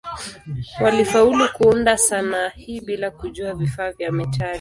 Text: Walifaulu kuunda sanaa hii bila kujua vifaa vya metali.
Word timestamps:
Walifaulu 0.81 1.49
kuunda 1.53 1.97
sanaa 1.97 2.49
hii 2.49 2.81
bila 2.81 3.11
kujua 3.11 3.53
vifaa 3.53 3.91
vya 3.91 4.11
metali. 4.11 4.49